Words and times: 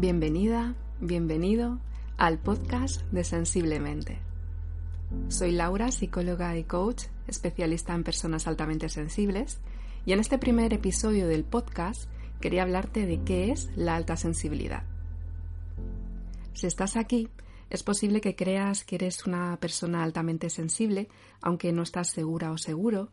Bienvenida, 0.00 0.76
bienvenido 0.98 1.78
al 2.16 2.38
podcast 2.38 3.02
de 3.12 3.22
Sensiblemente. 3.22 4.18
Soy 5.28 5.52
Laura, 5.52 5.92
psicóloga 5.92 6.56
y 6.56 6.64
coach, 6.64 7.04
especialista 7.28 7.92
en 7.92 8.02
personas 8.02 8.46
altamente 8.46 8.88
sensibles, 8.88 9.60
y 10.06 10.14
en 10.14 10.20
este 10.20 10.38
primer 10.38 10.72
episodio 10.72 11.28
del 11.28 11.44
podcast 11.44 12.10
quería 12.40 12.62
hablarte 12.62 13.04
de 13.04 13.22
qué 13.24 13.52
es 13.52 13.68
la 13.76 13.94
alta 13.94 14.16
sensibilidad. 14.16 14.84
Si 16.54 16.66
estás 16.66 16.96
aquí, 16.96 17.28
es 17.68 17.82
posible 17.82 18.22
que 18.22 18.34
creas 18.34 18.84
que 18.84 18.94
eres 18.94 19.26
una 19.26 19.58
persona 19.60 20.02
altamente 20.02 20.48
sensible, 20.48 21.08
aunque 21.42 21.72
no 21.72 21.82
estás 21.82 22.08
segura 22.08 22.52
o 22.52 22.56
seguro, 22.56 23.10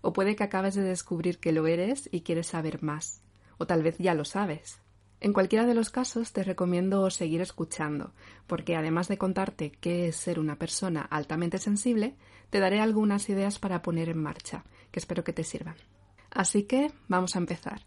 o 0.00 0.12
puede 0.12 0.36
que 0.36 0.44
acabes 0.44 0.76
de 0.76 0.82
descubrir 0.82 1.40
que 1.40 1.50
lo 1.50 1.66
eres 1.66 2.08
y 2.12 2.20
quieres 2.20 2.46
saber 2.46 2.84
más, 2.84 3.20
o 3.58 3.66
tal 3.66 3.82
vez 3.82 3.98
ya 3.98 4.14
lo 4.14 4.24
sabes. 4.24 4.80
En 5.20 5.34
cualquiera 5.34 5.66
de 5.66 5.74
los 5.74 5.90
casos 5.90 6.32
te 6.32 6.42
recomiendo 6.42 7.10
seguir 7.10 7.42
escuchando, 7.42 8.14
porque 8.46 8.76
además 8.76 9.06
de 9.08 9.18
contarte 9.18 9.70
qué 9.70 10.08
es 10.08 10.16
ser 10.16 10.40
una 10.40 10.56
persona 10.56 11.02
altamente 11.02 11.58
sensible, 11.58 12.16
te 12.48 12.58
daré 12.58 12.80
algunas 12.80 13.28
ideas 13.28 13.58
para 13.58 13.82
poner 13.82 14.08
en 14.08 14.22
marcha, 14.22 14.64
que 14.90 14.98
espero 14.98 15.22
que 15.22 15.34
te 15.34 15.44
sirvan. 15.44 15.76
Así 16.30 16.62
que 16.62 16.90
vamos 17.06 17.36
a 17.36 17.38
empezar. 17.38 17.84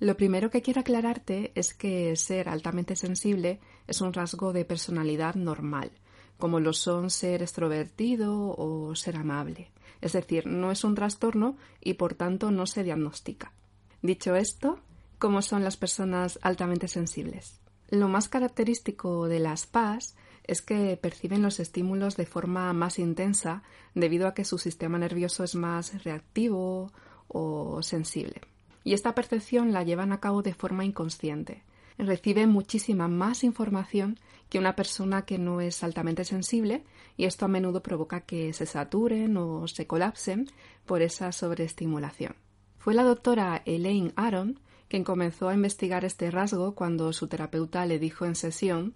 Lo 0.00 0.16
primero 0.16 0.48
que 0.48 0.62
quiero 0.62 0.80
aclararte 0.80 1.52
es 1.54 1.74
que 1.74 2.16
ser 2.16 2.48
altamente 2.48 2.96
sensible 2.96 3.60
es 3.86 4.00
un 4.00 4.14
rasgo 4.14 4.52
de 4.54 4.64
personalidad 4.64 5.34
normal, 5.34 5.90
como 6.38 6.60
lo 6.60 6.72
son 6.72 7.10
ser 7.10 7.42
extrovertido 7.42 8.54
o 8.56 8.94
ser 8.94 9.16
amable. 9.16 9.70
Es 10.00 10.12
decir, 10.12 10.46
no 10.46 10.70
es 10.70 10.84
un 10.84 10.94
trastorno 10.94 11.56
y 11.80 11.94
por 11.94 12.14
tanto 12.14 12.50
no 12.52 12.66
se 12.66 12.84
diagnostica. 12.84 13.52
Dicho 14.00 14.36
esto, 14.36 14.78
¿cómo 15.18 15.42
son 15.42 15.64
las 15.64 15.76
personas 15.76 16.38
altamente 16.42 16.88
sensibles? 16.88 17.60
Lo 17.88 18.08
más 18.08 18.28
característico 18.28 19.28
de 19.28 19.40
las 19.40 19.66
PAS 19.66 20.16
es 20.44 20.62
que 20.62 20.96
perciben 20.96 21.42
los 21.42 21.60
estímulos 21.60 22.16
de 22.16 22.26
forma 22.26 22.72
más 22.72 22.98
intensa 22.98 23.62
debido 23.94 24.28
a 24.28 24.34
que 24.34 24.44
su 24.44 24.58
sistema 24.58 24.98
nervioso 24.98 25.44
es 25.44 25.54
más 25.54 26.04
reactivo 26.04 26.92
o 27.28 27.82
sensible 27.82 28.40
y 28.88 28.94
esta 28.94 29.14
percepción 29.14 29.72
la 29.72 29.82
llevan 29.82 30.12
a 30.12 30.20
cabo 30.20 30.40
de 30.40 30.54
forma 30.54 30.82
inconsciente. 30.82 31.62
Reciben 31.98 32.48
muchísima 32.48 33.06
más 33.06 33.44
información 33.44 34.18
que 34.48 34.58
una 34.58 34.76
persona 34.76 35.26
que 35.26 35.36
no 35.36 35.60
es 35.60 35.84
altamente 35.84 36.24
sensible 36.24 36.84
y 37.14 37.26
esto 37.26 37.44
a 37.44 37.48
menudo 37.48 37.82
provoca 37.82 38.22
que 38.22 38.54
se 38.54 38.64
saturen 38.64 39.36
o 39.36 39.68
se 39.68 39.86
colapsen 39.86 40.48
por 40.86 41.02
esa 41.02 41.32
sobreestimulación. 41.32 42.36
Fue 42.78 42.94
la 42.94 43.02
doctora 43.02 43.60
Elaine 43.66 44.14
Aron 44.16 44.58
quien 44.88 45.04
comenzó 45.04 45.48
a 45.48 45.54
investigar 45.54 46.04
este 46.04 46.30
rasgo 46.30 46.74
cuando 46.74 47.12
su 47.12 47.28
terapeuta 47.28 47.86
le 47.86 47.98
dijo 47.98 48.24
en 48.24 48.34
sesión 48.34 48.94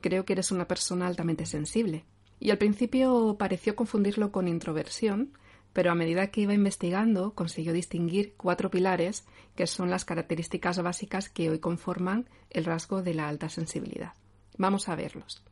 Creo 0.00 0.24
que 0.24 0.32
eres 0.32 0.50
una 0.50 0.66
persona 0.66 1.06
altamente 1.06 1.46
sensible. 1.46 2.04
Y 2.40 2.50
al 2.50 2.58
principio 2.58 3.36
pareció 3.38 3.76
confundirlo 3.76 4.32
con 4.32 4.48
introversión, 4.48 5.32
pero 5.72 5.92
a 5.92 5.94
medida 5.94 6.26
que 6.26 6.42
iba 6.42 6.52
investigando 6.52 7.34
consiguió 7.34 7.72
distinguir 7.72 8.34
cuatro 8.36 8.68
pilares 8.68 9.24
que 9.54 9.66
son 9.66 9.90
las 9.90 10.04
características 10.04 10.82
básicas 10.82 11.28
que 11.28 11.50
hoy 11.50 11.60
conforman 11.60 12.28
el 12.50 12.64
rasgo 12.64 13.02
de 13.02 13.14
la 13.14 13.28
alta 13.28 13.48
sensibilidad. 13.48 14.14
Vamos 14.58 14.88
a 14.88 14.96
verlos. 14.96 15.44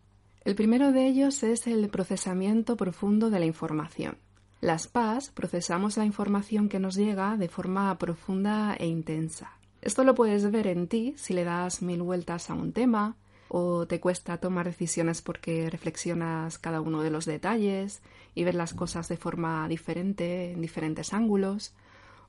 El 0.44 0.56
primero 0.56 0.90
de 0.90 1.06
ellos 1.06 1.42
es 1.42 1.66
el 1.66 1.88
procesamiento 1.88 2.76
profundo 2.76 3.30
de 3.30 3.38
la 3.38 3.46
información. 3.46 4.18
Las 4.60 4.88
PAS 4.88 5.30
procesamos 5.30 5.96
la 5.96 6.04
información 6.04 6.68
que 6.68 6.80
nos 6.80 6.96
llega 6.96 7.36
de 7.36 7.48
forma 7.48 7.96
profunda 7.98 8.74
e 8.74 8.86
intensa. 8.86 9.59
Esto 9.82 10.04
lo 10.04 10.14
puedes 10.14 10.50
ver 10.50 10.66
en 10.66 10.88
ti 10.88 11.14
si 11.16 11.32
le 11.32 11.44
das 11.44 11.80
mil 11.80 12.02
vueltas 12.02 12.50
a 12.50 12.54
un 12.54 12.72
tema, 12.72 13.16
o 13.48 13.86
te 13.86 13.98
cuesta 13.98 14.36
tomar 14.36 14.66
decisiones 14.66 15.22
porque 15.22 15.70
reflexionas 15.70 16.58
cada 16.58 16.80
uno 16.80 17.02
de 17.02 17.10
los 17.10 17.24
detalles 17.24 18.00
y 18.34 18.44
ves 18.44 18.54
las 18.54 18.74
cosas 18.74 19.08
de 19.08 19.16
forma 19.16 19.66
diferente, 19.68 20.52
en 20.52 20.60
diferentes 20.60 21.12
ángulos, 21.12 21.74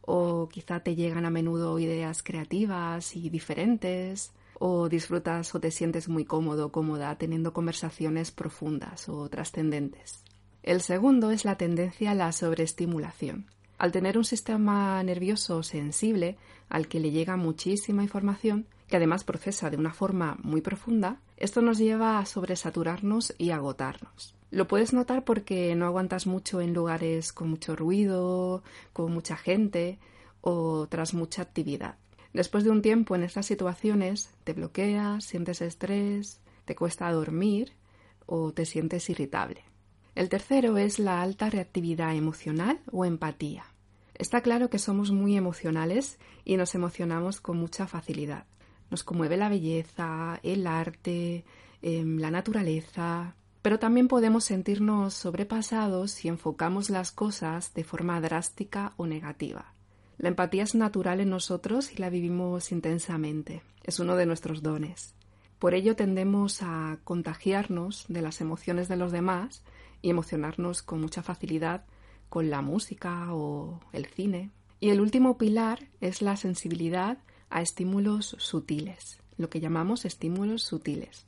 o 0.01 0.50
quizá 0.50 0.79
te 0.79 0.95
llegan 0.95 1.25
a 1.25 1.29
menudo 1.29 1.78
ideas 1.78 2.23
creativas 2.23 3.16
y 3.16 3.29
diferentes, 3.29 4.31
o 4.57 4.89
disfrutas 4.89 5.53
o 5.53 5.59
te 5.59 5.72
sientes 5.72 6.07
muy 6.07 6.23
cómodo 6.23 6.68
o 6.68 6.72
cómoda 6.72 7.16
teniendo 7.18 7.53
conversaciones 7.53 8.31
profundas 8.31 9.09
o 9.09 9.29
trascendentes. 9.29 10.23
El 10.63 10.81
segundo 10.81 11.31
es 11.31 11.45
la 11.45 11.57
tendencia 11.57 12.12
a 12.12 12.16
la 12.16 12.31
sobreestimulación. 12.31 13.47
Al 13.81 13.92
tener 13.92 14.16
un 14.16 14.25
sistema 14.25 15.02
nervioso 15.02 15.64
sensible 15.64 16.38
al 16.69 16.88
que 16.88 17.00
le 17.00 17.09
llega 17.09 17.36
muchísima 17.36 18.03
información, 18.03 18.68
que 18.88 18.97
además 18.97 19.24
procesa 19.24 19.72
de 19.72 19.78
una 19.78 19.92
forma 19.92 20.38
muy 20.44 20.62
profunda, 20.62 21.19
esto 21.36 21.64
nos 21.64 21.80
lleva 21.80 22.19
a 22.19 22.28
sobresaturarnos 22.28 23.34
y 23.40 23.50
agotarnos. 23.50 24.36
Lo 24.52 24.68
puedes 24.68 24.94
notar 24.94 25.24
porque 25.24 25.74
no 25.74 25.88
aguantas 25.88 26.28
mucho 26.28 26.62
en 26.62 26.75
lugares 26.75 27.34
con 27.34 27.50
mucho 27.50 27.75
ruido, 27.75 28.62
con 28.94 29.12
mucha 29.12 29.36
gente 29.36 29.98
o 30.42 30.86
tras 30.88 31.16
mucha 31.16 31.42
actividad. 31.42 31.96
Después 32.34 32.63
de 32.63 32.69
un 32.69 32.84
tiempo 32.84 33.16
en 33.16 33.24
estas 33.24 33.48
situaciones 33.48 34.30
te 34.44 34.53
bloqueas, 34.53 35.25
sientes 35.25 35.59
estrés, 35.59 36.40
te 36.66 36.75
cuesta 36.75 37.12
dormir 37.12 37.74
o 38.28 38.52
te 38.52 38.68
sientes 38.68 39.09
irritable. 39.09 39.70
El 40.13 40.27
tercero 40.27 40.77
es 40.77 40.99
la 40.99 41.22
alta 41.22 41.49
reactividad 41.49 42.16
emocional 42.16 42.79
o 42.91 43.05
empatía. 43.05 43.63
Está 44.13 44.41
claro 44.41 44.69
que 44.69 44.77
somos 44.77 45.11
muy 45.11 45.38
emocionales 45.38 46.19
y 46.44 46.57
nos 46.57 46.75
emocionamos 46.75 47.39
con 47.39 47.57
mucha 47.57 47.88
facilidad. 47.88 48.45
Nos 48.89 49.03
conmueve 49.03 49.38
la 49.38 49.47
belleza, 49.47 50.39
el 50.44 50.67
arte, 50.67 51.45
em, 51.81 52.19
la 52.19 52.29
naturaleza, 52.29 53.35
pero 53.61 53.79
también 53.79 54.09
podemos 54.09 54.44
sentirnos 54.44 55.13
sobrepasados 55.13 56.11
si 56.11 56.27
enfocamos 56.27 56.89
las 56.89 57.11
cosas 57.11 57.73
de 57.73 57.83
forma 57.85 58.19
drástica 58.19 58.94
o 58.97 59.07
negativa. 59.07 59.73
La 60.17 60.27
empatía 60.27 60.63
es 60.63 60.75
natural 60.75 61.21
en 61.21 61.29
nosotros 61.29 61.91
y 61.94 61.97
la 61.97 62.09
vivimos 62.09 62.71
intensamente. 62.71 63.63
Es 63.83 64.00
uno 64.00 64.17
de 64.17 64.25
nuestros 64.25 64.61
dones. 64.61 65.16
Por 65.57 65.73
ello 65.73 65.95
tendemos 65.95 66.61
a 66.61 67.00
contagiarnos 67.03 68.05
de 68.09 68.21
las 68.21 68.41
emociones 68.41 68.88
de 68.88 68.97
los 68.97 69.11
demás 69.11 69.63
y 70.01 70.09
emocionarnos 70.09 70.81
con 70.81 71.01
mucha 71.01 71.23
facilidad 71.23 71.85
con 72.29 72.50
la 72.50 72.62
música 72.62 73.34
o 73.34 73.79
el 73.91 74.06
cine. 74.06 74.51
Y 74.79 74.89
el 74.89 75.01
último 75.01 75.38
pilar 75.38 75.88
es 76.00 76.22
la 76.22 76.38
sensibilidad 76.38 77.17
a 77.50 77.62
estímulos 77.62 78.35
sutiles, 78.39 79.19
lo 79.38 79.50
que 79.50 79.59
llamamos 79.59 80.06
estímulos 80.06 80.63
sutiles. 80.63 81.25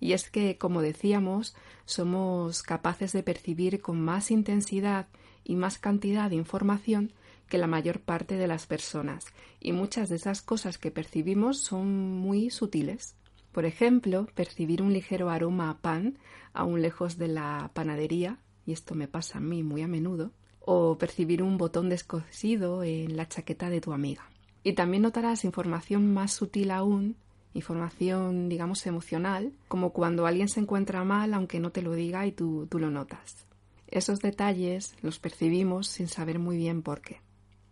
Y 0.00 0.12
es 0.12 0.30
que, 0.30 0.56
como 0.56 0.82
decíamos, 0.82 1.54
somos 1.84 2.62
capaces 2.62 3.12
de 3.12 3.22
percibir 3.22 3.80
con 3.80 4.00
más 4.00 4.30
intensidad 4.30 5.08
y 5.44 5.56
más 5.56 5.78
cantidad 5.78 6.30
de 6.30 6.36
información 6.36 7.12
que 7.48 7.58
la 7.58 7.66
mayor 7.66 8.00
parte 8.00 8.36
de 8.36 8.48
las 8.48 8.66
personas, 8.66 9.26
y 9.60 9.72
muchas 9.72 10.08
de 10.08 10.16
esas 10.16 10.42
cosas 10.42 10.78
que 10.78 10.90
percibimos 10.90 11.60
son 11.60 12.18
muy 12.18 12.50
sutiles. 12.50 13.14
Por 13.56 13.64
ejemplo, 13.64 14.28
percibir 14.34 14.82
un 14.82 14.92
ligero 14.92 15.30
aroma 15.30 15.70
a 15.70 15.78
pan 15.78 16.18
aún 16.52 16.82
lejos 16.82 17.16
de 17.16 17.28
la 17.28 17.70
panadería, 17.72 18.38
y 18.66 18.72
esto 18.72 18.94
me 18.94 19.08
pasa 19.08 19.38
a 19.38 19.40
mí 19.40 19.62
muy 19.62 19.80
a 19.80 19.88
menudo, 19.88 20.30
o 20.60 20.98
percibir 20.98 21.42
un 21.42 21.56
botón 21.56 21.88
descosido 21.88 22.84
en 22.84 23.16
la 23.16 23.28
chaqueta 23.28 23.70
de 23.70 23.80
tu 23.80 23.94
amiga. 23.94 24.28
Y 24.62 24.74
también 24.74 25.04
notarás 25.04 25.46
información 25.46 26.12
más 26.12 26.34
sutil 26.34 26.70
aún, 26.70 27.16
información, 27.54 28.50
digamos, 28.50 28.86
emocional, 28.86 29.54
como 29.68 29.94
cuando 29.94 30.26
alguien 30.26 30.50
se 30.50 30.60
encuentra 30.60 31.02
mal 31.04 31.32
aunque 31.32 31.58
no 31.58 31.72
te 31.72 31.80
lo 31.80 31.94
diga 31.94 32.26
y 32.26 32.32
tú, 32.32 32.66
tú 32.66 32.78
lo 32.78 32.90
notas. 32.90 33.46
Esos 33.86 34.20
detalles 34.20 34.94
los 35.00 35.18
percibimos 35.18 35.88
sin 35.88 36.08
saber 36.08 36.38
muy 36.38 36.58
bien 36.58 36.82
por 36.82 37.00
qué. 37.00 37.22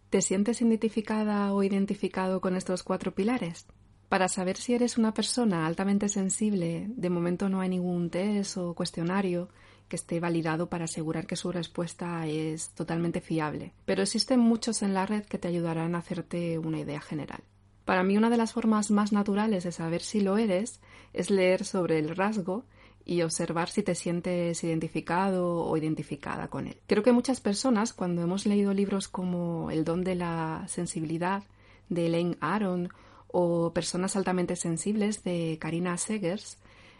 ¿Te 0.08 0.22
sientes 0.22 0.62
identificada 0.62 1.52
o 1.52 1.62
identificado 1.62 2.40
con 2.40 2.56
estos 2.56 2.82
cuatro 2.84 3.14
pilares? 3.14 3.66
Para 4.08 4.28
saber 4.28 4.56
si 4.56 4.74
eres 4.74 4.98
una 4.98 5.14
persona 5.14 5.66
altamente 5.66 6.08
sensible, 6.08 6.86
de 6.88 7.10
momento 7.10 7.48
no 7.48 7.60
hay 7.60 7.68
ningún 7.68 8.10
test 8.10 8.56
o 8.58 8.74
cuestionario 8.74 9.48
que 9.88 9.96
esté 9.96 10.20
validado 10.20 10.68
para 10.68 10.84
asegurar 10.84 11.26
que 11.26 11.36
su 11.36 11.52
respuesta 11.52 12.26
es 12.26 12.70
totalmente 12.70 13.20
fiable, 13.20 13.72
pero 13.84 14.02
existen 14.02 14.40
muchos 14.40 14.82
en 14.82 14.94
la 14.94 15.06
red 15.06 15.24
que 15.24 15.38
te 15.38 15.48
ayudarán 15.48 15.94
a 15.94 15.98
hacerte 15.98 16.58
una 16.58 16.80
idea 16.80 17.00
general. 17.00 17.42
Para 17.84 18.02
mí 18.02 18.16
una 18.16 18.30
de 18.30 18.38
las 18.38 18.52
formas 18.52 18.90
más 18.90 19.12
naturales 19.12 19.64
de 19.64 19.72
saber 19.72 20.00
si 20.00 20.20
lo 20.20 20.38
eres 20.38 20.80
es 21.12 21.30
leer 21.30 21.64
sobre 21.64 21.98
el 21.98 22.16
rasgo 22.16 22.64
y 23.04 23.20
observar 23.20 23.68
si 23.68 23.82
te 23.82 23.94
sientes 23.94 24.64
identificado 24.64 25.58
o 25.58 25.76
identificada 25.76 26.48
con 26.48 26.66
él. 26.66 26.78
Creo 26.86 27.02
que 27.02 27.12
muchas 27.12 27.40
personas, 27.40 27.92
cuando 27.92 28.22
hemos 28.22 28.46
leído 28.46 28.72
libros 28.72 29.08
como 29.08 29.70
El 29.70 29.84
don 29.84 30.02
de 30.02 30.14
la 30.14 30.64
sensibilidad 30.68 31.42
de 31.90 32.06
Elaine 32.06 32.38
Aron 32.40 32.88
o 33.36 33.72
Personas 33.72 34.14
altamente 34.14 34.54
sensibles 34.54 35.24
de 35.24 35.58
Karina 35.60 35.98
Segers, 35.98 36.56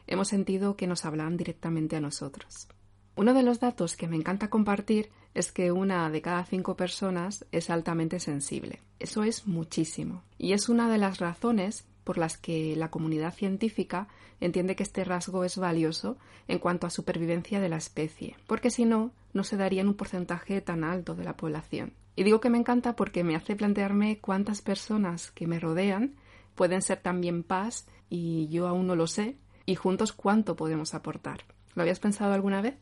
hemos 0.09 0.27
sentido 0.27 0.77
que 0.77 0.89
nos 0.89 1.05
hablan 1.05 1.37
directamente 1.37 1.95
a 1.95 2.01
nosotros. 2.01 2.67
Uno 3.15 3.35
de 3.35 3.45
los 3.45 3.61
datos 3.61 3.95
que 3.97 4.09
me 4.09 4.17
encanta 4.17 4.51
compartir 4.51 5.11
es 5.35 5.53
que 5.53 5.71
una 5.71 6.11
de 6.11 6.23
cada 6.23 6.45
cinco 6.45 6.77
personas 6.77 7.47
es 7.53 7.71
altamente 7.71 8.19
sensible. 8.19 8.81
Eso 8.99 9.23
es 9.23 9.47
muchísimo. 9.47 10.25
Y 10.37 10.55
es 10.55 10.69
una 10.69 10.91
de 10.91 10.99
las 10.99 11.19
razones 11.19 11.87
por 12.03 12.19
las 12.19 12.37
que 12.37 12.75
la 12.75 12.91
comunidad 12.91 13.33
científica 13.33 14.09
entiende 14.41 14.75
que 14.75 14.83
este 14.83 15.05
rasgo 15.05 15.45
es 15.45 15.57
valioso 15.57 16.17
en 16.49 16.59
cuanto 16.59 16.89
a 16.89 16.91
supervivencia 16.91 17.61
de 17.61 17.69
la 17.69 17.77
especie, 17.77 18.37
porque 18.49 18.71
si 18.71 18.85
no, 18.85 19.13
no 19.33 19.45
se 19.45 19.57
daría 19.57 19.83
en 19.83 19.89
un 19.89 19.95
porcentaje 19.95 20.61
tan 20.61 20.83
alto 20.83 21.15
de 21.15 21.23
la 21.23 21.37
población. 21.37 21.93
Y 22.17 22.25
digo 22.25 22.41
que 22.41 22.51
me 22.51 22.59
encanta 22.59 22.97
porque 22.97 23.23
me 23.23 23.37
hace 23.37 23.55
plantearme 23.55 24.19
cuántas 24.19 24.63
personas 24.63 25.31
que 25.31 25.47
me 25.47 25.61
rodean 25.61 26.17
pueden 26.55 26.83
ser 26.83 27.01
también 27.01 27.43
paz 27.43 27.87
y 28.09 28.49
yo 28.49 28.69
aún 28.69 28.87
no 28.87 28.97
lo 28.97 29.07
sé, 29.07 29.37
y 29.67 29.75
juntos 29.75 30.13
cuánto 30.13 30.57
podemos 30.57 30.95
aportar. 30.95 31.45
¿Lo 31.75 31.83
habías 31.83 32.01
pensado 32.01 32.33
alguna 32.33 32.61
vez? 32.61 32.77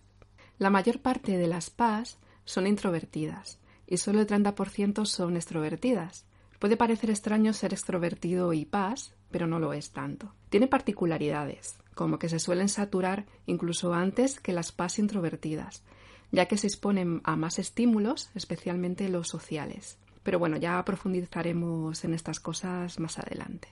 La 0.59 0.71
mayor 0.71 1.01
parte 1.01 1.39
de 1.39 1.47
las 1.47 1.71
PAS 1.71 2.19
son 2.45 2.67
introvertidas 2.67 3.59
y 3.87 3.97
solo 3.97 4.21
el 4.21 4.27
30% 4.27 5.05
son 5.07 5.37
extrovertidas. 5.37 6.25
Puede 6.59 6.77
parecer 6.77 7.11
extraño 7.11 7.53
ser 7.53 7.73
extrovertido 7.73 8.53
y 8.53 8.65
PAS, 8.65 9.15
pero 9.31 9.47
no 9.47 9.59
lo 9.59 9.73
es 9.73 9.91
tanto. 9.91 10.33
Tiene 10.51 10.69
particularidades, 10.69 11.79
como 11.95 12.19
que 12.19 12.29
se 12.29 12.39
suelen 12.39 12.69
saturar 12.69 13.27
incluso 13.47 13.95
antes 13.95 14.39
que 14.39 14.53
las 14.53 14.73
PAS 14.73 14.99
introvertidas, 14.99 15.83
ya 16.31 16.47
que 16.47 16.57
se 16.57 16.67
exponen 16.67 17.21
a 17.25 17.37
más 17.37 17.59
estímulos, 17.59 18.31
especialmente 18.35 19.09
los 19.09 19.29
sociales. 19.29 19.99
Pero 20.23 20.39
bueno, 20.39 20.57
ya 20.57 20.85
profundizaremos 20.85 22.05
en 22.05 22.15
estas 22.15 22.41
cosas 22.41 22.99
más 23.01 23.19
adelante. 23.19 23.69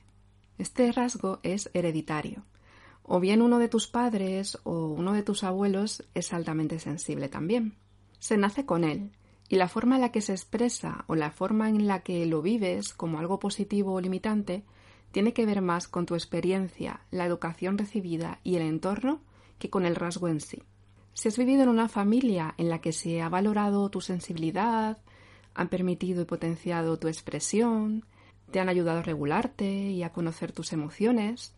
Este 0.59 0.93
rasgo 0.93 1.41
es 1.43 1.71
hereditario, 1.73 2.45
o 3.03 3.21
bien 3.21 3.43
uno 3.43 3.59
de 3.59 3.69
tus 3.69 3.87
padres 3.87 4.59
o 4.65 4.89
uno 4.89 5.13
de 5.13 5.23
tus 5.23 5.43
abuelos 5.43 6.05
es 6.15 6.33
altamente 6.33 6.79
sensible 6.79 7.29
también. 7.29 7.75
Se 8.19 8.37
nace 8.37 8.67
con 8.67 8.85
él, 8.85 9.13
y 9.49 9.57
la 9.57 9.69
forma 9.69 9.97
en 9.97 10.03
la 10.03 10.13
que 10.13 10.21
se 10.21 10.33
expresa 10.33 11.05
o 11.09 11.17
la 11.17 11.31
forma 11.31 11.69
en 11.69 11.87
la 11.87 12.01
que 12.01 12.25
lo 12.27 12.41
vives 12.41 12.95
como 12.95 13.19
algo 13.19 13.41
positivo 13.41 13.95
o 13.95 14.01
limitante 14.01 14.65
tiene 15.11 15.33
que 15.33 15.45
ver 15.45 15.61
más 15.61 15.89
con 15.89 16.07
tu 16.07 16.15
experiencia, 16.15 17.01
la 17.11 17.27
educación 17.27 17.77
recibida 17.77 18.39
y 18.45 18.57
el 18.57 18.63
entorno 18.63 19.21
que 19.59 19.69
con 19.69 19.87
el 19.87 19.97
rasgo 19.97 20.29
en 20.29 20.41
sí. 20.41 20.63
Si 21.15 21.29
has 21.29 21.37
vivido 21.37 21.65
en 21.65 21.69
una 21.69 21.89
familia 21.89 22.55
en 22.59 22.69
la 22.69 22.81
que 22.81 22.93
se 22.93 23.21
ha 23.21 23.29
valorado 23.29 23.91
tu 23.91 24.01
sensibilidad, 24.01 24.99
han 25.55 25.69
permitido 25.69 26.23
y 26.23 26.25
potenciado 26.25 26.99
tu 26.99 27.09
expresión, 27.09 28.05
te 28.51 28.61
han 28.61 28.69
ayudado 28.69 29.01
a 29.01 29.03
regularte 29.03 29.91
y 29.91 30.03
a 30.03 30.13
conocer 30.13 30.53
tus 30.53 30.73
emociones, 30.73 31.55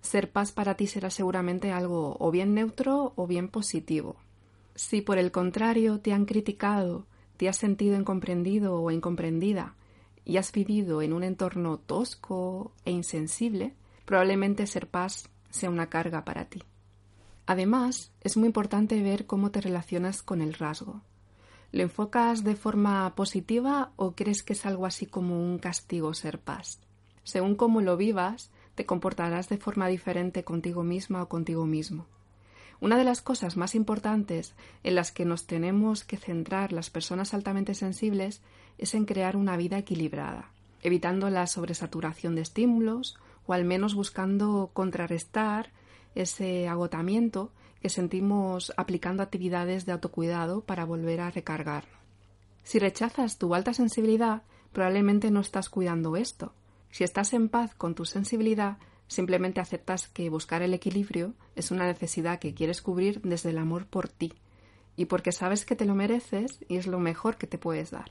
ser 0.00 0.30
paz 0.30 0.52
para 0.52 0.76
ti 0.76 0.86
será 0.86 1.10
seguramente 1.10 1.72
algo 1.72 2.16
o 2.20 2.30
bien 2.30 2.54
neutro 2.54 3.12
o 3.16 3.26
bien 3.26 3.48
positivo. 3.48 4.16
Si 4.74 5.00
por 5.00 5.18
el 5.18 5.32
contrario 5.32 6.00
te 6.00 6.12
han 6.12 6.26
criticado, 6.26 7.06
te 7.36 7.48
has 7.48 7.56
sentido 7.56 7.96
incomprendido 7.96 8.80
o 8.80 8.90
incomprendida 8.90 9.74
y 10.24 10.36
has 10.36 10.52
vivido 10.52 11.02
en 11.02 11.12
un 11.12 11.22
entorno 11.22 11.78
tosco 11.78 12.72
e 12.84 12.90
insensible, 12.90 13.74
probablemente 14.04 14.66
ser 14.66 14.88
paz 14.88 15.28
sea 15.50 15.70
una 15.70 15.88
carga 15.88 16.24
para 16.24 16.46
ti. 16.46 16.62
Además, 17.46 18.12
es 18.20 18.36
muy 18.36 18.46
importante 18.46 19.00
ver 19.02 19.26
cómo 19.26 19.50
te 19.50 19.60
relacionas 19.60 20.22
con 20.22 20.42
el 20.42 20.54
rasgo. 20.54 21.02
¿Lo 21.72 21.82
enfocas 21.82 22.44
de 22.44 22.56
forma 22.56 23.14
positiva 23.14 23.90
o 23.96 24.12
crees 24.12 24.42
que 24.42 24.52
es 24.52 24.66
algo 24.66 24.86
así 24.86 25.06
como 25.06 25.42
un 25.42 25.58
castigo 25.58 26.14
ser 26.14 26.38
paz? 26.38 26.80
Según 27.24 27.56
cómo 27.56 27.80
lo 27.80 27.96
vivas, 27.96 28.50
te 28.76 28.86
comportarás 28.86 29.48
de 29.48 29.58
forma 29.58 29.88
diferente 29.88 30.44
contigo 30.44 30.84
misma 30.84 31.22
o 31.22 31.28
contigo 31.28 31.66
mismo. 31.66 32.06
Una 32.80 32.96
de 32.98 33.04
las 33.04 33.22
cosas 33.22 33.56
más 33.56 33.74
importantes 33.74 34.54
en 34.84 34.94
las 34.94 35.10
que 35.10 35.24
nos 35.24 35.46
tenemos 35.46 36.04
que 36.04 36.18
centrar 36.18 36.72
las 36.72 36.90
personas 36.90 37.32
altamente 37.34 37.74
sensibles 37.74 38.42
es 38.78 38.94
en 38.94 39.06
crear 39.06 39.36
una 39.36 39.56
vida 39.56 39.78
equilibrada, 39.78 40.50
evitando 40.82 41.30
la 41.30 41.46
sobresaturación 41.46 42.34
de 42.34 42.42
estímulos 42.42 43.18
o 43.46 43.54
al 43.54 43.64
menos 43.64 43.94
buscando 43.94 44.70
contrarrestar 44.72 45.70
ese 46.14 46.68
agotamiento 46.68 47.50
que 47.80 47.88
sentimos 47.88 48.72
aplicando 48.76 49.22
actividades 49.22 49.86
de 49.86 49.92
autocuidado 49.92 50.62
para 50.62 50.84
volver 50.84 51.20
a 51.20 51.30
recargar. 51.30 51.84
Si 52.62 52.78
rechazas 52.78 53.38
tu 53.38 53.54
alta 53.54 53.72
sensibilidad, 53.72 54.42
probablemente 54.72 55.30
no 55.30 55.40
estás 55.40 55.68
cuidando 55.68 56.16
esto, 56.16 56.52
si 56.90 57.04
estás 57.04 57.32
en 57.32 57.48
paz 57.48 57.74
con 57.74 57.94
tu 57.94 58.04
sensibilidad, 58.04 58.78
simplemente 59.06 59.60
aceptas 59.60 60.08
que 60.08 60.30
buscar 60.30 60.62
el 60.62 60.74
equilibrio 60.74 61.34
es 61.54 61.70
una 61.70 61.86
necesidad 61.86 62.38
que 62.38 62.54
quieres 62.54 62.82
cubrir 62.82 63.20
desde 63.22 63.50
el 63.50 63.58
amor 63.58 63.86
por 63.86 64.08
ti 64.08 64.32
y 64.96 65.04
porque 65.04 65.30
sabes 65.30 65.64
que 65.64 65.76
te 65.76 65.84
lo 65.84 65.94
mereces 65.94 66.58
y 66.68 66.76
es 66.76 66.86
lo 66.86 66.98
mejor 66.98 67.36
que 67.36 67.46
te 67.46 67.58
puedes 67.58 67.90
dar. 67.90 68.10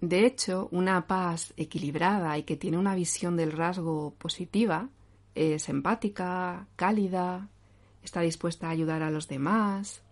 De 0.00 0.26
hecho, 0.26 0.68
una 0.72 1.06
paz 1.06 1.54
equilibrada 1.56 2.36
y 2.36 2.42
que 2.42 2.56
tiene 2.56 2.78
una 2.78 2.94
visión 2.94 3.36
del 3.36 3.52
rasgo 3.52 4.14
positiva 4.18 4.88
es 5.34 5.68
empática, 5.68 6.66
cálida, 6.76 7.48
está 8.04 8.20
dispuesta 8.20 8.68
a 8.68 8.70
ayudar 8.70 9.02
a 9.02 9.10
los 9.10 9.26
demás, 9.26 10.02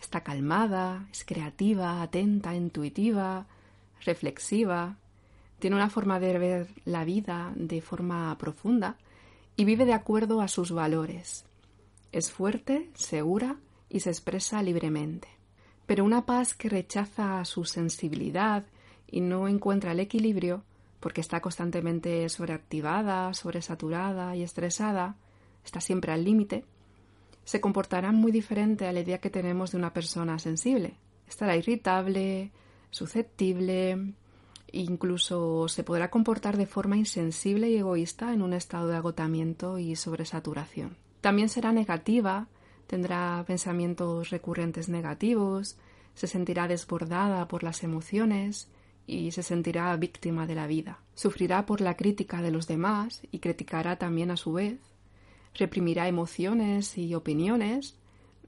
está 0.00 0.22
calmada, 0.22 1.06
es 1.12 1.24
creativa, 1.24 2.02
atenta, 2.02 2.54
intuitiva, 2.54 3.46
reflexiva, 4.04 4.96
tiene 5.58 5.76
una 5.76 5.90
forma 5.90 6.20
de 6.20 6.38
ver 6.38 6.68
la 6.84 7.04
vida 7.04 7.52
de 7.54 7.80
forma 7.80 8.36
profunda 8.38 8.96
y 9.56 9.64
vive 9.64 9.84
de 9.84 9.94
acuerdo 9.94 10.40
a 10.40 10.48
sus 10.48 10.72
valores. 10.72 11.44
Es 12.12 12.30
fuerte, 12.30 12.90
segura 12.94 13.56
y 13.88 14.00
se 14.00 14.10
expresa 14.10 14.62
libremente. 14.62 15.28
Pero 15.86 16.04
una 16.04 16.26
paz 16.26 16.54
que 16.54 16.68
rechaza 16.68 17.44
su 17.44 17.64
sensibilidad 17.64 18.64
y 19.06 19.20
no 19.20 19.48
encuentra 19.48 19.92
el 19.92 20.00
equilibrio, 20.00 20.64
porque 21.00 21.20
está 21.20 21.40
constantemente 21.40 22.28
sobreactivada, 22.28 23.32
sobresaturada 23.32 24.34
y 24.34 24.42
estresada, 24.42 25.16
está 25.64 25.80
siempre 25.80 26.12
al 26.12 26.24
límite, 26.24 26.64
se 27.46 27.62
comportará 27.62 28.12
muy 28.12 28.30
diferente 28.30 28.86
a 28.86 28.92
la 28.92 29.00
idea 29.00 29.22
que 29.22 29.30
tenemos 29.30 29.72
de 29.72 29.78
una 29.78 29.94
persona 29.94 30.38
sensible. 30.38 30.98
Estará 31.26 31.56
irritable, 31.56 32.52
susceptible, 32.90 34.14
Incluso 34.72 35.68
se 35.68 35.84
podrá 35.84 36.10
comportar 36.10 36.56
de 36.56 36.66
forma 36.66 36.96
insensible 36.96 37.70
y 37.70 37.76
egoísta 37.76 38.32
en 38.32 38.42
un 38.42 38.52
estado 38.52 38.88
de 38.88 38.96
agotamiento 38.96 39.78
y 39.78 39.96
sobresaturación. 39.96 40.96
También 41.20 41.48
será 41.48 41.72
negativa, 41.72 42.48
tendrá 42.86 43.42
pensamientos 43.46 44.30
recurrentes 44.30 44.88
negativos, 44.88 45.78
se 46.14 46.26
sentirá 46.26 46.68
desbordada 46.68 47.46
por 47.48 47.62
las 47.62 47.84
emociones 47.84 48.68
y 49.06 49.30
se 49.30 49.42
sentirá 49.42 49.96
víctima 49.96 50.46
de 50.46 50.56
la 50.56 50.66
vida. 50.66 50.98
Sufrirá 51.14 51.64
por 51.64 51.80
la 51.80 51.96
crítica 51.96 52.42
de 52.42 52.50
los 52.50 52.66
demás 52.66 53.22
y 53.30 53.38
criticará 53.38 53.96
también 53.96 54.30
a 54.30 54.36
su 54.36 54.52
vez. 54.52 54.78
Reprimirá 55.56 56.06
emociones 56.08 56.98
y 56.98 57.14
opiniones, 57.14 57.96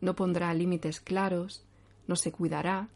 no 0.00 0.14
pondrá 0.14 0.52
límites 0.54 1.00
claros, 1.00 1.64
no 2.06 2.16
se 2.16 2.32
cuidará, 2.32 2.88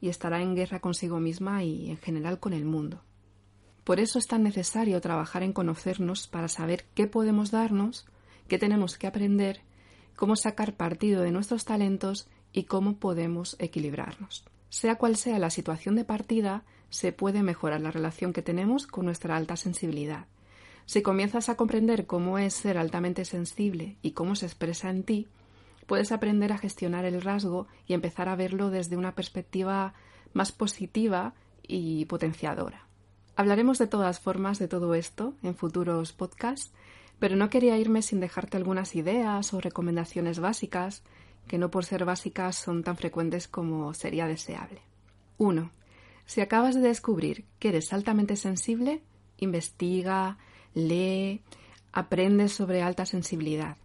y 0.00 0.08
estará 0.08 0.40
en 0.42 0.54
guerra 0.54 0.80
consigo 0.80 1.20
misma 1.20 1.62
y 1.62 1.90
en 1.90 1.98
general 1.98 2.40
con 2.40 2.52
el 2.52 2.64
mundo. 2.64 3.02
Por 3.84 4.00
eso 4.00 4.18
es 4.18 4.26
tan 4.26 4.42
necesario 4.42 5.00
trabajar 5.00 5.42
en 5.42 5.52
conocernos 5.52 6.26
para 6.26 6.48
saber 6.48 6.84
qué 6.94 7.06
podemos 7.06 7.50
darnos, 7.50 8.06
qué 8.48 8.58
tenemos 8.58 8.96
que 8.98 9.06
aprender, 9.06 9.60
cómo 10.16 10.36
sacar 10.36 10.76
partido 10.76 11.22
de 11.22 11.30
nuestros 11.30 11.64
talentos 11.64 12.28
y 12.52 12.64
cómo 12.64 12.96
podemos 12.96 13.56
equilibrarnos. 13.58 14.44
Sea 14.68 14.96
cual 14.96 15.16
sea 15.16 15.38
la 15.38 15.50
situación 15.50 15.96
de 15.96 16.04
partida, 16.04 16.64
se 16.88 17.12
puede 17.12 17.42
mejorar 17.42 17.80
la 17.80 17.90
relación 17.90 18.32
que 18.32 18.42
tenemos 18.42 18.86
con 18.86 19.04
nuestra 19.04 19.36
alta 19.36 19.56
sensibilidad. 19.56 20.26
Si 20.90 21.02
comienzas 21.02 21.48
a 21.48 21.54
comprender 21.54 22.08
cómo 22.08 22.36
es 22.36 22.52
ser 22.52 22.76
altamente 22.76 23.24
sensible 23.24 23.96
y 24.02 24.10
cómo 24.10 24.34
se 24.34 24.46
expresa 24.46 24.90
en 24.90 25.04
ti, 25.04 25.28
puedes 25.86 26.10
aprender 26.10 26.52
a 26.52 26.58
gestionar 26.58 27.04
el 27.04 27.22
rasgo 27.22 27.68
y 27.86 27.94
empezar 27.94 28.28
a 28.28 28.34
verlo 28.34 28.70
desde 28.70 28.96
una 28.96 29.14
perspectiva 29.14 29.94
más 30.32 30.50
positiva 30.50 31.34
y 31.62 32.06
potenciadora. 32.06 32.88
Hablaremos 33.36 33.78
de 33.78 33.86
todas 33.86 34.18
formas 34.18 34.58
de 34.58 34.66
todo 34.66 34.96
esto 34.96 35.34
en 35.44 35.54
futuros 35.54 36.12
podcasts, 36.12 36.72
pero 37.20 37.36
no 37.36 37.50
quería 37.50 37.78
irme 37.78 38.02
sin 38.02 38.18
dejarte 38.18 38.56
algunas 38.56 38.96
ideas 38.96 39.54
o 39.54 39.60
recomendaciones 39.60 40.40
básicas 40.40 41.04
que 41.46 41.56
no 41.56 41.70
por 41.70 41.84
ser 41.84 42.04
básicas 42.04 42.56
son 42.56 42.82
tan 42.82 42.96
frecuentes 42.96 43.46
como 43.46 43.94
sería 43.94 44.26
deseable. 44.26 44.82
1. 45.38 45.70
Si 46.26 46.40
acabas 46.40 46.74
de 46.74 46.80
descubrir 46.80 47.44
que 47.60 47.68
eres 47.68 47.92
altamente 47.92 48.34
sensible, 48.34 49.04
investiga, 49.36 50.36
lee, 50.74 51.42
aprende 51.92 52.48
sobre 52.48 52.82
alta 52.82 53.06
sensibilidad. 53.06 53.76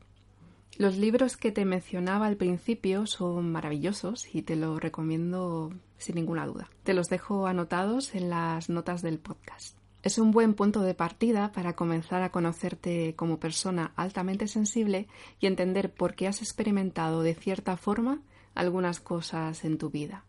Los 0.77 0.97
libros 0.97 1.37
que 1.37 1.53
te 1.53 1.63
mencionaba 1.63 2.27
al 2.27 2.35
principio 2.35 3.07
son 3.07 3.51
maravillosos 3.51 4.33
y 4.35 4.41
te 4.41 4.57
los 4.57 4.81
recomiendo 4.81 5.71
sin 5.97 6.15
ninguna 6.15 6.45
duda. 6.45 6.69
Te 6.83 6.93
los 6.93 7.07
dejo 7.07 7.47
anotados 7.47 8.13
en 8.13 8.29
las 8.29 8.69
notas 8.69 9.01
del 9.01 9.19
podcast. 9.19 9.77
Es 10.03 10.19
un 10.19 10.31
buen 10.31 10.53
punto 10.53 10.81
de 10.81 10.93
partida 10.93 11.51
para 11.51 11.75
comenzar 11.75 12.21
a 12.21 12.29
conocerte 12.29 13.15
como 13.15 13.39
persona 13.39 13.93
altamente 13.95 14.47
sensible 14.47 15.07
y 15.39 15.47
entender 15.47 15.93
por 15.93 16.13
qué 16.13 16.27
has 16.27 16.41
experimentado 16.41 17.23
de 17.23 17.33
cierta 17.33 17.77
forma 17.77 18.21
algunas 18.53 18.99
cosas 18.99 19.63
en 19.63 19.77
tu 19.77 19.89
vida. 19.89 20.25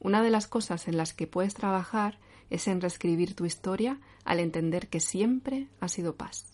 Una 0.00 0.22
de 0.22 0.30
las 0.30 0.46
cosas 0.46 0.88
en 0.88 0.96
las 0.96 1.12
que 1.12 1.26
puedes 1.26 1.54
trabajar 1.54 2.18
es 2.52 2.68
en 2.68 2.82
reescribir 2.82 3.34
tu 3.34 3.46
historia 3.46 3.98
al 4.24 4.38
entender 4.38 4.88
que 4.88 5.00
siempre 5.00 5.68
ha 5.80 5.88
sido 5.88 6.16
paz. 6.16 6.52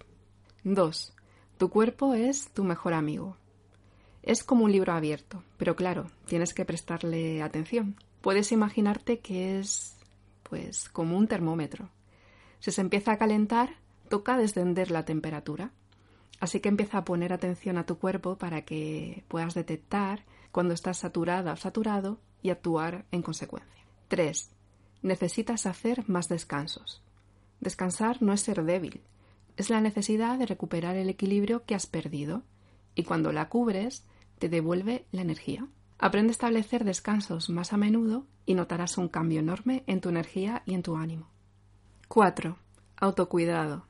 2. 0.62 1.12
Tu 1.58 1.70
cuerpo 1.70 2.14
es 2.14 2.50
tu 2.50 2.62
mejor 2.62 2.94
amigo. 2.94 3.36
Es 4.22 4.44
como 4.44 4.64
un 4.64 4.70
libro 4.70 4.92
abierto, 4.92 5.42
pero 5.56 5.74
claro, 5.74 6.06
tienes 6.26 6.54
que 6.54 6.64
prestarle 6.64 7.42
atención. 7.42 7.96
Puedes 8.20 8.52
imaginarte 8.52 9.18
que 9.18 9.58
es, 9.58 9.96
pues, 10.44 10.88
como 10.88 11.18
un 11.18 11.26
termómetro. 11.26 11.90
Si 12.60 12.70
se 12.70 12.80
empieza 12.80 13.12
a 13.12 13.18
calentar, 13.18 13.76
toca 14.08 14.38
descender 14.38 14.92
la 14.92 15.04
temperatura. 15.04 15.72
Así 16.38 16.60
que 16.60 16.68
empieza 16.68 16.98
a 16.98 17.04
poner 17.04 17.32
atención 17.32 17.76
a 17.76 17.86
tu 17.86 17.98
cuerpo 17.98 18.38
para 18.38 18.62
que 18.62 19.24
puedas 19.26 19.54
detectar 19.54 20.24
cuando 20.52 20.74
estás 20.74 20.98
saturada 20.98 21.54
o 21.54 21.56
saturado 21.56 22.20
y 22.40 22.50
actuar 22.50 23.04
en 23.10 23.22
consecuencia. 23.22 23.84
3. 24.06 24.57
Necesitas 25.02 25.66
hacer 25.66 26.08
más 26.08 26.28
descansos. 26.28 27.02
Descansar 27.60 28.22
no 28.22 28.32
es 28.32 28.40
ser 28.40 28.64
débil, 28.64 29.02
es 29.58 29.70
la 29.70 29.80
necesidad 29.80 30.38
de 30.38 30.46
recuperar 30.46 30.96
el 30.96 31.10
equilibrio 31.10 31.64
que 31.64 31.74
has 31.74 31.86
perdido 31.86 32.44
y 32.94 33.02
cuando 33.02 33.32
la 33.32 33.48
cubres 33.48 34.04
te 34.38 34.48
devuelve 34.48 35.04
la 35.10 35.22
energía. 35.22 35.66
Aprende 35.98 36.30
a 36.30 36.32
establecer 36.32 36.84
descansos 36.84 37.50
más 37.50 37.72
a 37.72 37.76
menudo 37.76 38.24
y 38.46 38.54
notarás 38.54 38.98
un 38.98 39.08
cambio 39.08 39.40
enorme 39.40 39.82
en 39.88 40.00
tu 40.00 40.10
energía 40.10 40.62
y 40.64 40.74
en 40.74 40.84
tu 40.84 40.96
ánimo. 40.96 41.28
4. 42.06 42.56
Autocuidado. 42.98 43.86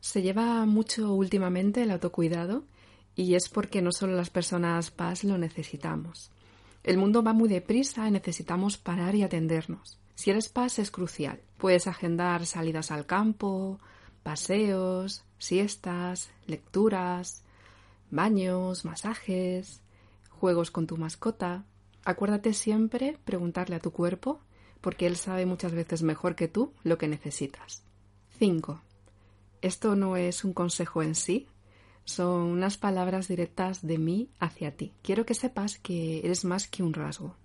Se 0.00 0.22
lleva 0.22 0.66
mucho 0.66 1.14
últimamente 1.14 1.84
el 1.84 1.92
autocuidado 1.92 2.64
y 3.14 3.34
es 3.34 3.48
porque 3.48 3.82
no 3.82 3.92
solo 3.92 4.14
las 4.14 4.30
personas 4.30 4.90
PAS 4.90 5.22
lo 5.22 5.38
necesitamos. 5.38 6.32
El 6.82 6.98
mundo 6.98 7.22
va 7.22 7.32
muy 7.32 7.48
deprisa 7.48 8.08
y 8.08 8.10
necesitamos 8.10 8.76
parar 8.76 9.14
y 9.14 9.22
atendernos. 9.22 9.99
Si 10.20 10.28
eres 10.28 10.50
PAS 10.50 10.78
es 10.78 10.90
crucial. 10.90 11.40
Puedes 11.56 11.86
agendar 11.86 12.44
salidas 12.44 12.90
al 12.90 13.06
campo, 13.06 13.80
paseos, 14.22 15.24
siestas, 15.38 16.28
lecturas, 16.44 17.42
baños, 18.10 18.84
masajes, 18.84 19.80
juegos 20.28 20.70
con 20.70 20.86
tu 20.86 20.98
mascota. 20.98 21.64
Acuérdate 22.04 22.52
siempre 22.52 23.16
preguntarle 23.24 23.76
a 23.76 23.80
tu 23.80 23.92
cuerpo, 23.92 24.42
porque 24.82 25.06
él 25.06 25.16
sabe 25.16 25.46
muchas 25.46 25.72
veces 25.72 26.02
mejor 26.02 26.34
que 26.34 26.48
tú 26.48 26.74
lo 26.82 26.98
que 26.98 27.08
necesitas. 27.08 27.82
5. 28.38 28.78
Esto 29.62 29.96
no 29.96 30.18
es 30.18 30.44
un 30.44 30.52
consejo 30.52 31.02
en 31.02 31.14
sí, 31.14 31.46
son 32.04 32.42
unas 32.42 32.76
palabras 32.76 33.26
directas 33.26 33.86
de 33.86 33.96
mí 33.96 34.28
hacia 34.38 34.76
ti. 34.76 34.92
Quiero 35.00 35.24
que 35.24 35.32
sepas 35.32 35.78
que 35.78 36.18
eres 36.18 36.44
más 36.44 36.68
que 36.68 36.82
un 36.82 36.92
rasgo. 36.92 37.36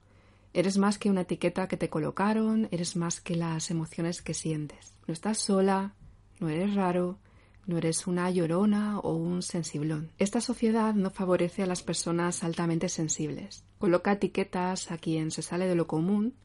Eres 0.56 0.78
más 0.78 0.98
que 0.98 1.10
una 1.10 1.24
etiqueta 1.24 1.68
que 1.68 1.76
te 1.76 1.90
colocaron, 1.90 2.70
eres 2.72 2.96
más 2.96 3.20
que 3.20 3.36
las 3.36 3.70
emociones 3.72 4.22
que 4.22 4.34
sientes. 4.34 4.96
No 5.06 5.14
estás 5.14 5.40
sola, 5.40 5.96
no 6.40 6.48
eres 6.48 6.76
raro, 6.76 7.20
no 7.66 7.78
eres 7.78 8.08
una 8.08 8.32
llorona 8.32 9.00
o 9.00 9.16
un 9.16 9.42
sensiblón. 9.42 10.14
Esta 10.18 10.40
sociedad 10.40 10.94
no 10.94 11.10
favorece 11.10 11.64
a 11.64 11.66
las 11.66 11.84
personas 11.84 12.42
altamente 12.42 12.88
sensibles. 12.88 13.66
Coloca 13.80 14.14
etiquetas 14.14 14.92
a 14.92 14.98
quien 14.98 15.30
se 15.32 15.42
sale 15.42 15.68
de 15.68 15.76
lo 15.76 15.88
común, 15.88 16.36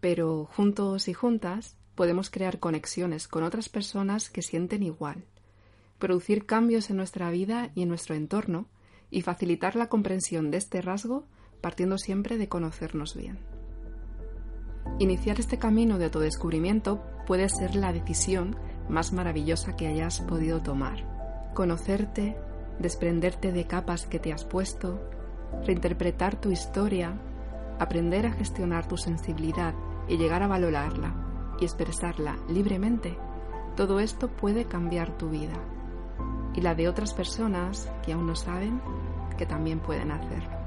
pero 0.00 0.46
juntos 0.46 1.06
y 1.06 1.12
juntas 1.12 1.76
podemos 1.94 2.30
crear 2.30 2.58
conexiones 2.58 3.28
con 3.28 3.44
otras 3.44 3.68
personas 3.68 4.30
que 4.30 4.42
sienten 4.42 4.82
igual, 4.82 5.26
producir 6.00 6.44
cambios 6.44 6.90
en 6.90 6.96
nuestra 6.96 7.30
vida 7.30 7.70
y 7.76 7.82
en 7.82 7.88
nuestro 7.88 8.16
entorno 8.16 8.66
y 9.12 9.22
facilitar 9.22 9.76
la 9.76 9.88
comprensión 9.88 10.50
de 10.50 10.56
este 10.56 10.82
rasgo 10.82 11.28
partiendo 11.64 11.96
siempre 11.96 12.36
de 12.36 12.46
conocernos 12.46 13.16
bien. 13.16 13.38
Iniciar 14.98 15.40
este 15.40 15.58
camino 15.58 15.96
de 15.96 16.04
autodescubrimiento 16.04 17.02
puede 17.26 17.48
ser 17.48 17.74
la 17.74 17.90
decisión 17.90 18.54
más 18.90 19.14
maravillosa 19.14 19.74
que 19.74 19.86
hayas 19.86 20.20
podido 20.20 20.60
tomar. 20.60 21.06
Conocerte, 21.54 22.36
desprenderte 22.78 23.50
de 23.50 23.66
capas 23.66 24.06
que 24.06 24.18
te 24.18 24.30
has 24.30 24.44
puesto, 24.44 25.00
reinterpretar 25.64 26.38
tu 26.38 26.50
historia, 26.50 27.18
aprender 27.78 28.26
a 28.26 28.32
gestionar 28.32 28.86
tu 28.86 28.98
sensibilidad 28.98 29.72
y 30.06 30.18
llegar 30.18 30.42
a 30.42 30.48
valorarla 30.48 31.14
y 31.58 31.64
expresarla 31.64 32.36
libremente, 32.46 33.16
todo 33.74 34.00
esto 34.00 34.28
puede 34.28 34.66
cambiar 34.66 35.16
tu 35.16 35.30
vida 35.30 35.56
y 36.54 36.60
la 36.60 36.74
de 36.74 36.90
otras 36.90 37.14
personas 37.14 37.90
que 38.04 38.12
aún 38.12 38.26
no 38.26 38.36
saben 38.36 38.82
que 39.38 39.46
también 39.46 39.80
pueden 39.80 40.10
hacerlo. 40.10 40.63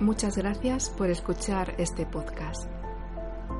Muchas 0.00 0.36
gracias 0.36 0.90
por 0.90 1.10
escuchar 1.10 1.74
este 1.76 2.06
podcast. 2.06 2.70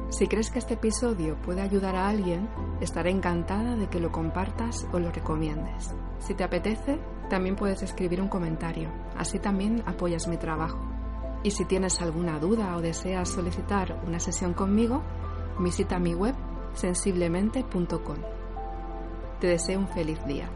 Si 0.08 0.28
crees 0.28 0.50
que 0.50 0.60
este 0.60 0.74
episodio 0.74 1.36
puede 1.42 1.62
ayudar 1.62 1.96
a 1.96 2.08
alguien, 2.08 2.48
estaré 2.80 3.10
encantada 3.10 3.74
de 3.74 3.88
que 3.88 3.98
lo 3.98 4.12
compartas 4.12 4.86
o 4.92 5.00
lo 5.00 5.10
recomiendes. 5.10 5.92
Si 6.20 6.34
te 6.34 6.44
apetece, 6.44 7.00
también 7.28 7.56
puedes 7.56 7.82
escribir 7.82 8.22
un 8.22 8.28
comentario, 8.28 8.88
así 9.16 9.40
también 9.40 9.82
apoyas 9.84 10.28
mi 10.28 10.36
trabajo. 10.36 10.78
Y 11.42 11.50
si 11.50 11.64
tienes 11.64 12.00
alguna 12.00 12.38
duda 12.38 12.76
o 12.76 12.80
deseas 12.80 13.28
solicitar 13.28 14.00
una 14.06 14.20
sesión 14.20 14.54
conmigo, 14.54 15.02
visita 15.58 15.98
mi 15.98 16.14
web 16.14 16.36
sensiblemente.com. 16.74 18.16
Te 19.40 19.48
deseo 19.48 19.80
un 19.80 19.88
feliz 19.88 20.24
día. 20.24 20.48